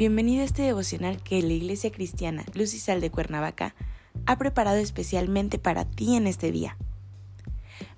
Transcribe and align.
Bienvenido 0.00 0.40
a 0.40 0.46
este 0.46 0.62
devocional 0.62 1.22
que 1.22 1.42
la 1.42 1.52
Iglesia 1.52 1.92
Cristiana 1.92 2.46
Luz 2.54 2.72
y 2.72 2.78
Sal 2.78 3.02
de 3.02 3.10
Cuernavaca 3.10 3.74
ha 4.24 4.38
preparado 4.38 4.78
especialmente 4.78 5.58
para 5.58 5.84
ti 5.84 6.16
en 6.16 6.26
este 6.26 6.50
día. 6.50 6.78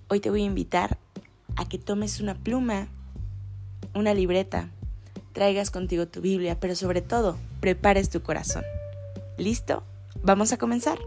Hoy 0.08 0.18
te 0.18 0.28
voy 0.28 0.42
a 0.42 0.46
invitar 0.46 0.98
a 1.54 1.68
que 1.68 1.78
tomes 1.78 2.18
una 2.18 2.34
pluma, 2.34 2.88
una 3.94 4.14
libreta, 4.14 4.68
traigas 5.30 5.70
contigo 5.70 6.08
tu 6.08 6.20
Biblia, 6.20 6.58
pero 6.58 6.74
sobre 6.74 7.02
todo, 7.02 7.36
prepares 7.60 8.10
tu 8.10 8.20
corazón. 8.20 8.64
¿Listo? 9.38 9.84
Vamos 10.24 10.52
a 10.52 10.58
comenzar. 10.58 10.98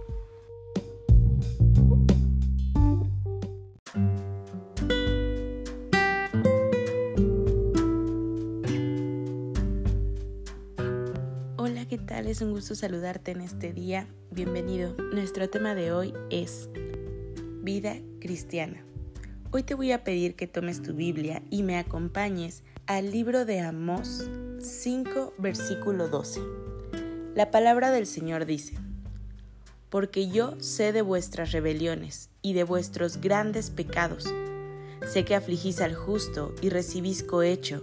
¿Qué 11.96 12.02
tal? 12.02 12.28
Es 12.28 12.42
un 12.42 12.52
gusto 12.52 12.76
saludarte 12.76 13.32
en 13.32 13.40
este 13.40 13.72
día. 13.72 14.06
Bienvenido. 14.30 14.98
Nuestro 15.14 15.50
tema 15.50 15.76
de 15.76 15.94
hoy 15.94 16.14
es 16.30 16.68
vida 17.62 17.96
cristiana. 18.20 18.84
Hoy 19.52 19.64
te 19.64 19.76
voy 19.76 19.94
a 19.94 20.04
pedir 20.04 20.36
que 20.36 20.46
tomes 20.46 20.82
tu 20.82 20.94
Biblia 20.94 21.42
y 21.50 21.64
me 21.64 21.78
acompañes 21.78 22.64
al 22.86 23.12
libro 23.12 23.46
de 23.46 23.62
Amós 23.62 24.30
5, 24.60 25.36
versículo 25.38 26.10
12. 26.10 26.42
La 27.34 27.50
palabra 27.50 27.92
del 27.92 28.08
Señor 28.08 28.46
dice, 28.46 28.74
Porque 29.90 30.28
yo 30.28 30.60
sé 30.60 30.92
de 30.92 31.02
vuestras 31.02 31.54
rebeliones 31.54 32.30
y 32.42 32.52
de 32.52 32.66
vuestros 32.66 33.22
grandes 33.22 33.70
pecados. 33.70 34.26
Sé 35.08 35.24
que 35.24 35.34
afligís 35.34 35.80
al 35.80 35.96
justo 35.96 36.54
y 36.62 36.68
recibís 36.68 37.24
cohecho 37.24 37.82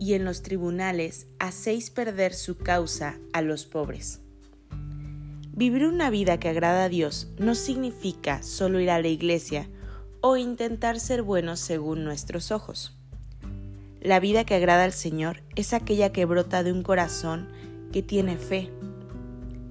y 0.00 0.14
en 0.14 0.24
los 0.24 0.42
tribunales 0.42 1.26
hacéis 1.38 1.90
perder 1.90 2.32
su 2.32 2.56
causa 2.56 3.18
a 3.34 3.42
los 3.42 3.66
pobres. 3.66 4.20
Vivir 5.52 5.86
una 5.86 6.08
vida 6.08 6.40
que 6.40 6.48
agrada 6.48 6.84
a 6.84 6.88
Dios 6.88 7.28
no 7.38 7.54
significa 7.54 8.42
solo 8.42 8.80
ir 8.80 8.90
a 8.90 9.00
la 9.00 9.08
iglesia 9.08 9.68
o 10.22 10.38
intentar 10.38 10.98
ser 10.98 11.22
buenos 11.22 11.60
según 11.60 12.02
nuestros 12.02 12.50
ojos. 12.50 12.96
La 14.00 14.20
vida 14.20 14.44
que 14.44 14.54
agrada 14.54 14.84
al 14.84 14.94
Señor 14.94 15.42
es 15.54 15.74
aquella 15.74 16.12
que 16.12 16.24
brota 16.24 16.62
de 16.62 16.72
un 16.72 16.82
corazón 16.82 17.50
que 17.92 18.02
tiene 18.02 18.38
fe. 18.38 18.70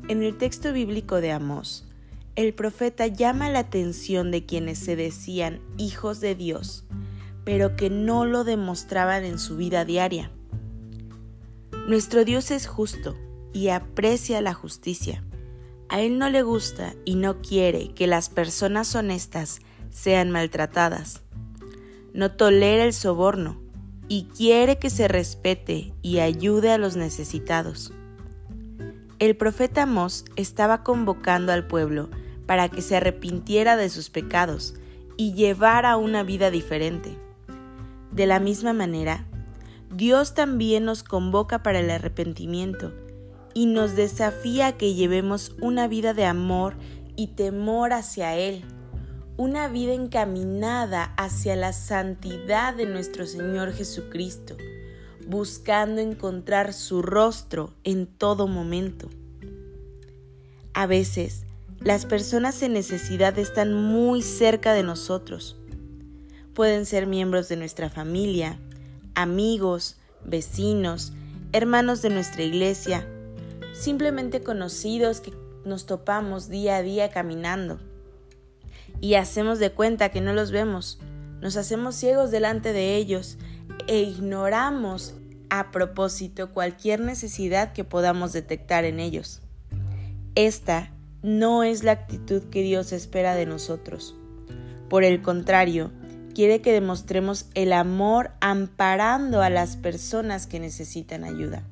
En 0.09 0.21
el 0.21 0.37
texto 0.37 0.71
bíblico 0.73 1.21
de 1.21 1.31
Amós, 1.31 1.87
el 2.35 2.53
profeta 2.53 3.07
llama 3.07 3.49
la 3.49 3.59
atención 3.59 4.29
de 4.29 4.45
quienes 4.45 4.77
se 4.77 4.95
decían 4.95 5.59
hijos 5.77 6.19
de 6.19 6.35
Dios, 6.35 6.85
pero 7.49 7.75
que 7.75 7.89
no 7.89 8.25
lo 8.25 8.43
demostraban 8.43 9.25
en 9.25 9.39
su 9.39 9.57
vida 9.57 9.83
diaria. 9.83 10.29
Nuestro 11.87 12.23
Dios 12.23 12.51
es 12.51 12.67
justo 12.67 13.17
y 13.53 13.69
aprecia 13.69 14.39
la 14.39 14.53
justicia. 14.53 15.23
A 15.89 15.99
Él 15.99 16.19
no 16.19 16.29
le 16.29 16.43
gusta 16.43 16.93
y 17.05 17.15
no 17.15 17.41
quiere 17.41 17.91
que 17.95 18.05
las 18.05 18.29
personas 18.29 18.93
honestas 18.93 19.61
sean 19.89 20.29
maltratadas. 20.29 21.23
No 22.13 22.33
tolera 22.33 22.83
el 22.83 22.93
soborno 22.93 23.59
y 24.07 24.25
quiere 24.25 24.77
que 24.77 24.91
se 24.91 25.07
respete 25.07 25.91
y 26.03 26.19
ayude 26.19 26.71
a 26.71 26.77
los 26.77 26.97
necesitados. 26.97 27.91
El 29.17 29.35
profeta 29.35 29.81
Amós 29.81 30.23
estaba 30.35 30.83
convocando 30.83 31.51
al 31.51 31.65
pueblo 31.65 32.11
para 32.45 32.69
que 32.69 32.83
se 32.83 32.97
arrepintiera 32.97 33.75
de 33.75 33.89
sus 33.89 34.11
pecados 34.11 34.75
y 35.17 35.33
llevara 35.33 35.97
una 35.97 36.21
vida 36.21 36.51
diferente. 36.51 37.17
De 38.19 38.27
la 38.27 38.41
misma 38.41 38.73
manera, 38.73 39.25
Dios 39.95 40.33
también 40.33 40.83
nos 40.83 41.03
convoca 41.03 41.63
para 41.63 41.79
el 41.79 41.89
arrepentimiento 41.89 42.91
y 43.53 43.65
nos 43.65 43.95
desafía 43.95 44.67
a 44.67 44.77
que 44.77 44.93
llevemos 44.93 45.55
una 45.61 45.87
vida 45.87 46.13
de 46.13 46.25
amor 46.25 46.75
y 47.15 47.27
temor 47.27 47.93
hacia 47.93 48.35
Él, 48.35 48.65
una 49.37 49.69
vida 49.69 49.93
encaminada 49.93 51.13
hacia 51.15 51.55
la 51.55 51.71
santidad 51.71 52.73
de 52.73 52.87
nuestro 52.87 53.25
Señor 53.25 53.71
Jesucristo, 53.71 54.57
buscando 55.25 56.01
encontrar 56.01 56.73
su 56.73 57.01
rostro 57.01 57.73
en 57.85 58.05
todo 58.05 58.47
momento. 58.47 59.09
A 60.73 60.87
veces, 60.87 61.45
las 61.79 62.05
personas 62.05 62.61
en 62.63 62.73
necesidad 62.73 63.39
están 63.39 63.73
muy 63.73 64.23
cerca 64.23 64.73
de 64.73 64.83
nosotros. 64.83 65.58
Pueden 66.59 66.85
ser 66.85 67.07
miembros 67.07 67.47
de 67.47 67.55
nuestra 67.55 67.89
familia, 67.89 68.59
amigos, 69.15 69.95
vecinos, 70.25 71.13
hermanos 71.53 72.01
de 72.01 72.09
nuestra 72.09 72.43
iglesia, 72.43 73.07
simplemente 73.71 74.43
conocidos 74.43 75.21
que 75.21 75.31
nos 75.63 75.85
topamos 75.85 76.49
día 76.49 76.75
a 76.75 76.81
día 76.81 77.11
caminando. 77.11 77.79
Y 78.99 79.13
hacemos 79.13 79.59
de 79.59 79.71
cuenta 79.71 80.09
que 80.09 80.19
no 80.19 80.33
los 80.33 80.51
vemos, 80.51 80.99
nos 81.39 81.55
hacemos 81.55 81.95
ciegos 81.95 82.29
delante 82.29 82.73
de 82.73 82.97
ellos 82.97 83.37
e 83.87 83.99
ignoramos 84.01 85.13
a 85.49 85.71
propósito 85.71 86.51
cualquier 86.51 86.99
necesidad 86.99 87.71
que 87.71 87.85
podamos 87.85 88.33
detectar 88.33 88.83
en 88.83 88.99
ellos. 88.99 89.41
Esta 90.35 90.91
no 91.23 91.63
es 91.63 91.85
la 91.85 91.93
actitud 91.93 92.43
que 92.49 92.63
Dios 92.63 92.91
espera 92.91 93.35
de 93.35 93.45
nosotros. 93.45 94.13
Por 94.89 95.05
el 95.05 95.21
contrario, 95.21 95.93
quiere 96.39 96.61
que 96.61 96.71
demostremos 96.71 97.47
el 97.53 97.73
amor 97.73 98.31
amparando 98.39 99.41
a 99.41 99.49
las 99.49 99.75
personas 99.75 100.47
que 100.47 100.61
necesitan 100.61 101.25
ayuda. 101.25 101.63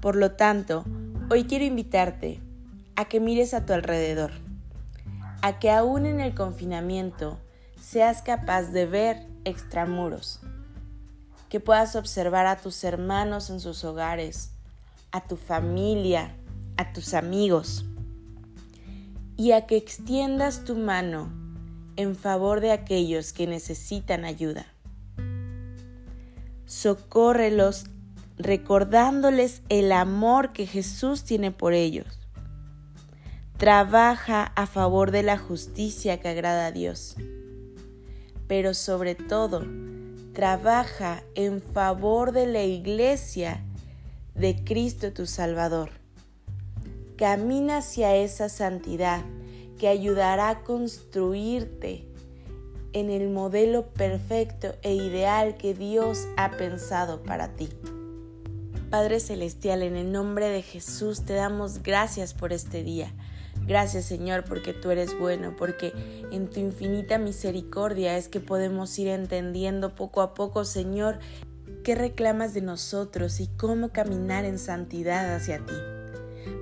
Por 0.00 0.16
lo 0.16 0.32
tanto, 0.32 0.82
hoy 1.30 1.44
quiero 1.44 1.66
invitarte 1.66 2.40
a 2.96 3.04
que 3.04 3.20
mires 3.20 3.52
a 3.52 3.66
tu 3.66 3.74
alrededor, 3.74 4.30
a 5.42 5.58
que 5.58 5.70
aún 5.70 6.06
en 6.06 6.20
el 6.20 6.34
confinamiento 6.34 7.38
seas 7.78 8.22
capaz 8.22 8.72
de 8.72 8.86
ver 8.86 9.26
extramuros, 9.44 10.40
que 11.50 11.60
puedas 11.60 11.96
observar 11.96 12.46
a 12.46 12.56
tus 12.56 12.82
hermanos 12.82 13.50
en 13.50 13.60
sus 13.60 13.84
hogares, 13.84 14.52
a 15.12 15.20
tu 15.20 15.36
familia, 15.36 16.34
a 16.78 16.94
tus 16.94 17.12
amigos, 17.12 17.84
y 19.36 19.52
a 19.52 19.66
que 19.66 19.76
extiendas 19.76 20.64
tu 20.64 20.76
mano 20.76 21.43
en 21.96 22.16
favor 22.16 22.60
de 22.60 22.72
aquellos 22.72 23.32
que 23.32 23.46
necesitan 23.46 24.24
ayuda. 24.24 24.66
Socórrelos 26.66 27.84
recordándoles 28.36 29.62
el 29.68 29.92
amor 29.92 30.52
que 30.52 30.66
Jesús 30.66 31.24
tiene 31.24 31.50
por 31.50 31.72
ellos. 31.72 32.06
Trabaja 33.56 34.44
a 34.56 34.66
favor 34.66 35.10
de 35.10 35.22
la 35.22 35.38
justicia 35.38 36.18
que 36.18 36.28
agrada 36.28 36.66
a 36.66 36.72
Dios. 36.72 37.16
Pero 38.48 38.74
sobre 38.74 39.14
todo, 39.14 39.64
trabaja 40.32 41.22
en 41.34 41.62
favor 41.62 42.32
de 42.32 42.46
la 42.46 42.64
iglesia 42.64 43.62
de 44.34 44.64
Cristo 44.64 45.12
tu 45.12 45.26
Salvador. 45.26 45.90
Camina 47.16 47.78
hacia 47.78 48.16
esa 48.16 48.48
santidad 48.48 49.22
que 49.78 49.88
ayudará 49.88 50.50
a 50.50 50.62
construirte 50.62 52.06
en 52.92 53.10
el 53.10 53.28
modelo 53.28 53.86
perfecto 53.88 54.74
e 54.82 54.94
ideal 54.94 55.56
que 55.56 55.74
Dios 55.74 56.26
ha 56.36 56.52
pensado 56.52 57.22
para 57.22 57.56
ti. 57.56 57.68
Padre 58.88 59.18
Celestial, 59.18 59.82
en 59.82 59.96
el 59.96 60.12
nombre 60.12 60.48
de 60.48 60.62
Jesús 60.62 61.24
te 61.24 61.34
damos 61.34 61.82
gracias 61.82 62.32
por 62.32 62.52
este 62.52 62.84
día. 62.84 63.12
Gracias 63.66 64.04
Señor 64.04 64.44
porque 64.44 64.72
tú 64.72 64.90
eres 64.90 65.18
bueno, 65.18 65.56
porque 65.56 65.92
en 66.30 66.48
tu 66.48 66.60
infinita 66.60 67.18
misericordia 67.18 68.16
es 68.16 68.28
que 68.28 68.40
podemos 68.40 68.96
ir 68.98 69.08
entendiendo 69.08 69.96
poco 69.96 70.22
a 70.22 70.34
poco, 70.34 70.64
Señor, 70.64 71.18
qué 71.82 71.96
reclamas 71.96 72.54
de 72.54 72.60
nosotros 72.60 73.40
y 73.40 73.48
cómo 73.48 73.90
caminar 73.90 74.44
en 74.44 74.58
santidad 74.58 75.34
hacia 75.34 75.58
ti. 75.58 75.74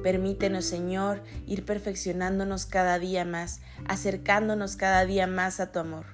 Permítenos, 0.03 0.65
Señor, 0.65 1.23
ir 1.47 1.65
perfeccionándonos 1.65 2.67
cada 2.67 2.99
día 2.99 3.25
más, 3.25 3.61
acercándonos 3.87 4.77
cada 4.77 5.07
día 5.07 5.27
más 5.27 5.61
a 5.61 5.71
tu 5.73 5.79
amor. 5.79 6.07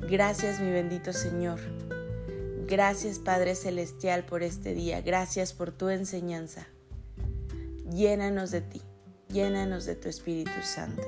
Gracias, 0.00 0.60
mi 0.60 0.70
bendito 0.70 1.12
Señor. 1.12 1.60
Gracias, 2.66 3.18
Padre 3.18 3.54
Celestial, 3.54 4.24
por 4.24 4.42
este 4.42 4.74
día. 4.74 5.00
Gracias 5.00 5.52
por 5.54 5.72
tu 5.72 5.88
enseñanza. 5.88 6.66
Llénanos 7.90 8.50
de 8.50 8.60
ti, 8.60 8.82
llénanos 9.28 9.86
de 9.86 9.96
tu 9.96 10.08
Espíritu 10.08 10.50
Santo. 10.62 11.02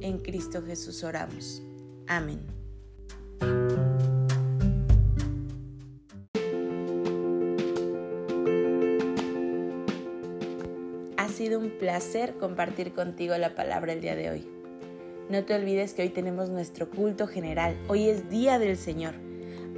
En 0.00 0.18
Cristo 0.18 0.62
Jesús 0.64 1.02
oramos. 1.02 1.62
Amén. 2.06 2.67
Sido 11.38 11.60
un 11.60 11.70
placer 11.70 12.34
compartir 12.34 12.92
contigo 12.92 13.38
la 13.38 13.54
palabra 13.54 13.92
el 13.92 14.00
día 14.00 14.16
de 14.16 14.28
hoy. 14.28 14.48
No 15.30 15.44
te 15.44 15.54
olvides 15.54 15.94
que 15.94 16.02
hoy 16.02 16.08
tenemos 16.08 16.50
nuestro 16.50 16.90
culto 16.90 17.28
general. 17.28 17.76
Hoy 17.86 18.08
es 18.08 18.28
Día 18.28 18.58
del 18.58 18.76
Señor. 18.76 19.14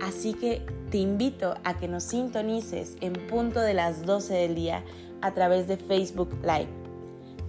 Así 0.00 0.32
que 0.32 0.62
te 0.90 0.96
invito 0.96 1.56
a 1.62 1.76
que 1.76 1.86
nos 1.86 2.04
sintonices 2.04 2.96
en 3.02 3.12
punto 3.12 3.60
de 3.60 3.74
las 3.74 4.06
12 4.06 4.32
del 4.32 4.54
día 4.54 4.82
a 5.20 5.34
través 5.34 5.68
de 5.68 5.76
Facebook 5.76 6.34
Live. 6.40 6.70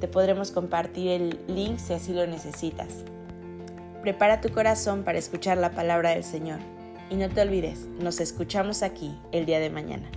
Te 0.02 0.10
podremos 0.10 0.52
compartir 0.52 1.08
el 1.12 1.40
link 1.48 1.80
si 1.80 1.94
así 1.94 2.14
lo 2.14 2.28
necesitas. 2.28 3.06
Prepara 4.02 4.42
tu 4.42 4.50
corazón 4.50 5.06
para 5.06 5.20
escuchar 5.20 5.58
la 5.58 5.72
palabra 5.72 6.10
del 6.10 6.26
Señor. 6.26 6.60
Y 7.10 7.16
no 7.16 7.30
te 7.30 7.40
olvides, 7.40 7.86
nos 8.02 8.20
escuchamos 8.20 8.84
aquí 8.84 9.18
el 9.32 9.46
día 9.46 9.62
de 9.62 9.70
mañana. 9.70 10.12